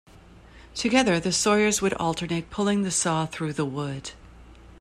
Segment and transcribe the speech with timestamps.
[0.73, 4.13] Together the sawyers would alternate pulling the saw through the wood.